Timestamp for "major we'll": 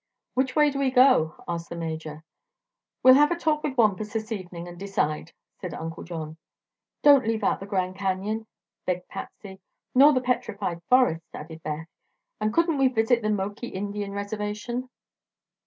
1.75-3.13